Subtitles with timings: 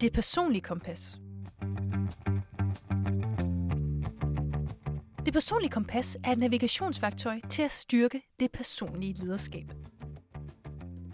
[0.00, 1.18] det personlige kompas.
[5.24, 9.72] Det personlige kompas er et navigationsværktøj til at styrke det personlige lederskab.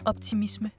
[0.05, 0.71] Optimisme.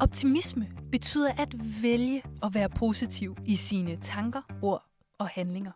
[0.00, 4.84] Optimisme betyder at vælge at være positiv i sine tanker, ord
[5.18, 5.72] og handlinger.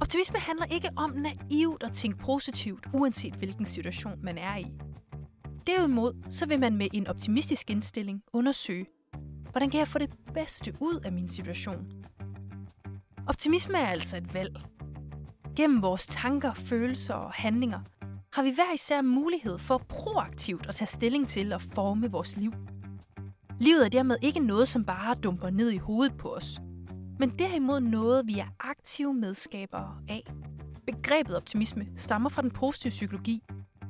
[0.00, 4.66] Optimisme handler ikke om naivt at tænke positivt, uanset hvilken situation man er i.
[5.66, 8.86] Derimod så vil man med en optimistisk indstilling undersøge,
[9.56, 12.04] hvordan kan jeg få det bedste ud af min situation?
[13.26, 14.58] Optimisme er altså et valg.
[15.56, 17.80] Gennem vores tanker, følelser og handlinger
[18.32, 22.52] har vi hver især mulighed for proaktivt at tage stilling til at forme vores liv.
[23.60, 26.60] Livet er dermed ikke noget, som bare dumper ned i hovedet på os,
[27.18, 30.22] men derimod noget, vi er aktive medskabere af.
[30.86, 33.42] Begrebet optimisme stammer fra den positive psykologi,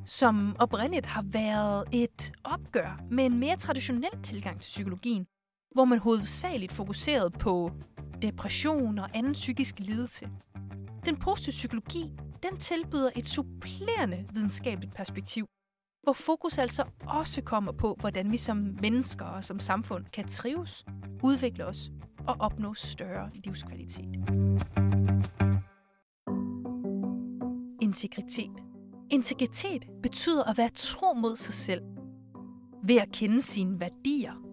[0.05, 5.27] som oprindeligt har været et opgør med en mere traditionel tilgang til psykologien,
[5.77, 7.71] hvor man hovedsageligt fokuserede på
[8.23, 10.29] depression og anden psykisk lidelse.
[11.07, 15.47] Den positive psykologi den tilbyder et supplerende videnskabeligt perspektiv,
[16.03, 20.85] hvor fokus altså også kommer på, hvordan vi som mennesker og som samfund kan trives,
[21.23, 21.91] udvikle os
[22.27, 24.09] og opnå større livskvalitet.
[27.83, 28.53] Integritet.
[29.11, 31.83] Integritet betyder at være tro mod sig selv,
[32.85, 34.46] ved at kende sine værdier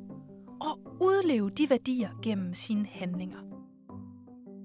[0.64, 3.39] og udleve de værdier gennem sine handlinger.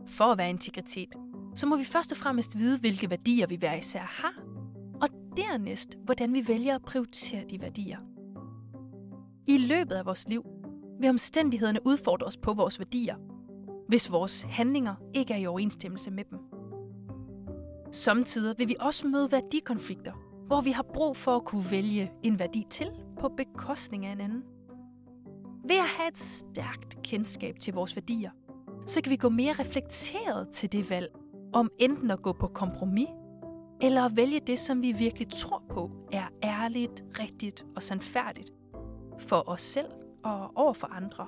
[0.06, 1.14] For at være integritet,
[1.54, 4.34] så må vi først og fremmest vide, hvilke værdier vi hver især har,
[5.02, 7.98] og dernæst, hvordan vi vælger at prioritere de værdier.
[9.46, 10.46] I løbet af vores liv
[11.00, 13.16] vil omstændighederne udfordre os på vores værdier,
[13.88, 16.38] hvis vores handlinger ikke er i overensstemmelse med dem.
[17.92, 20.12] Samtidig vil vi også møde værdikonflikter,
[20.46, 24.20] hvor vi har brug for at kunne vælge en værdi til på bekostning af en
[24.20, 24.44] anden.
[25.64, 28.30] Ved at have et stærkt kendskab til vores værdier,
[28.86, 31.08] så kan vi gå mere reflekteret til det valg,
[31.52, 33.08] om enten at gå på kompromis,
[33.80, 38.52] eller at vælge det, som vi virkelig tror på, er ærligt, rigtigt og sandfærdigt
[39.18, 39.88] for os selv
[40.24, 41.26] og over for andre.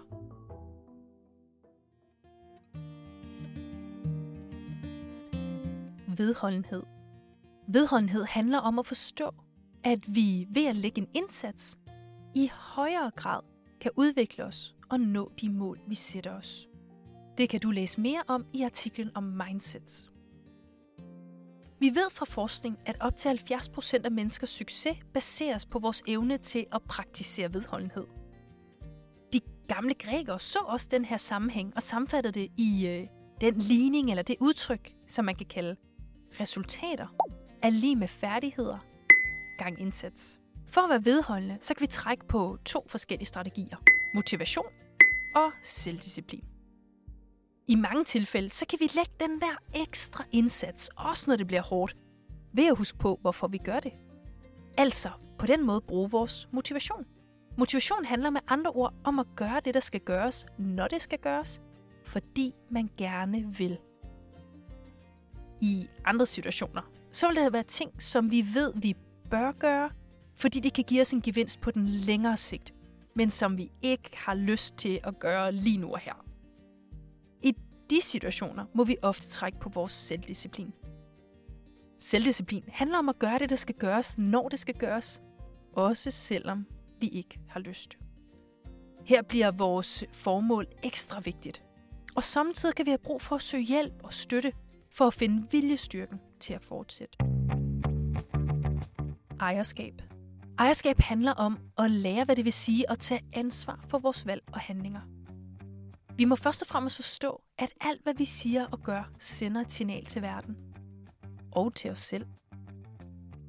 [6.16, 6.82] Vedholdenhed.
[7.68, 9.30] Vedholdenhed handler om at forstå,
[9.84, 11.78] at vi ved at lægge en indsats
[12.34, 13.40] i højere grad
[13.80, 16.68] kan udvikle os og nå de mål, vi sætter os.
[17.38, 20.10] Det kan du læse mere om i artiklen om mindset.
[21.78, 26.38] Vi ved fra forskning, at op til 70% af menneskers succes baseres på vores evne
[26.38, 28.06] til at praktisere vedholdenhed.
[29.32, 33.06] De gamle grækere så også den her sammenhæng og sammenfattede det i øh,
[33.40, 35.76] den ligning eller det udtryk, som man kan kalde
[36.40, 37.06] resultater
[37.62, 38.78] er lige med færdigheder
[39.58, 40.39] gang indsats.
[40.70, 43.76] For at være vedholdende, så kan vi trække på to forskellige strategier.
[44.14, 44.66] Motivation
[45.34, 46.44] og selvdisciplin.
[47.68, 51.62] I mange tilfælde, så kan vi lægge den der ekstra indsats, også når det bliver
[51.62, 51.96] hårdt,
[52.52, 53.92] ved at huske på, hvorfor vi gør det.
[54.76, 57.06] Altså på den måde bruge vores motivation.
[57.58, 61.18] Motivation handler med andre ord om at gøre det, der skal gøres, når det skal
[61.18, 61.62] gøres,
[62.04, 63.78] fordi man gerne vil.
[65.60, 66.82] I andre situationer,
[67.12, 68.96] så vil der være ting, som vi ved, vi
[69.30, 69.90] bør gøre,
[70.40, 72.74] fordi det kan give os en gevinst på den længere sigt,
[73.14, 76.24] men som vi ikke har lyst til at gøre lige nu og her.
[77.42, 77.54] I
[77.90, 80.72] de situationer må vi ofte trække på vores selvdisciplin.
[81.98, 85.22] Selvdisciplin handler om at gøre det, der skal gøres, når det skal gøres,
[85.72, 86.66] også selvom
[87.00, 87.98] vi ikke har lyst.
[89.04, 91.62] Her bliver vores formål ekstra vigtigt,
[92.14, 94.52] og samtidig kan vi have brug for at søge hjælp og støtte
[94.90, 97.18] for at finde viljestyrken til at fortsætte.
[99.40, 100.09] Ejerskab.
[100.60, 104.42] Ejerskab handler om at lære, hvad det vil sige at tage ansvar for vores valg
[104.52, 105.00] og handlinger.
[106.16, 109.72] Vi må først og fremmest forstå, at alt, hvad vi siger og gør, sender et
[109.72, 110.56] signal til verden.
[111.52, 112.26] Og til os selv.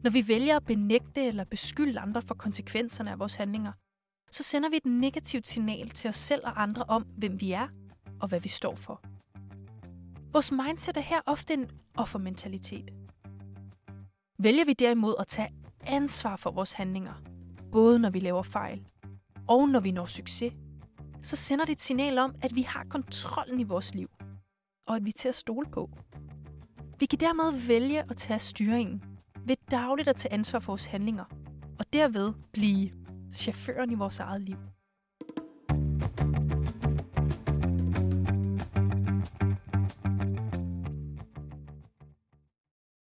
[0.03, 3.71] Når vi vælger at benægte eller beskylde andre for konsekvenserne af vores handlinger,
[4.31, 7.67] så sender vi et negativt signal til os selv og andre om, hvem vi er
[8.21, 9.01] og hvad vi står for.
[10.33, 12.93] Vores mindset er her ofte en offermentalitet.
[14.39, 17.13] Vælger vi derimod at tage ansvar for vores handlinger,
[17.71, 18.87] både når vi laver fejl
[19.47, 20.53] og når vi når succes,
[21.21, 24.09] så sender det et signal om, at vi har kontrollen i vores liv,
[24.87, 25.89] og at vi er til at stole på.
[26.99, 29.03] Vi kan dermed vælge at tage styringen
[29.45, 31.25] ved dagligt at tage ansvar for vores handlinger,
[31.79, 32.91] og derved blive
[33.35, 34.57] chaufføren i vores eget liv.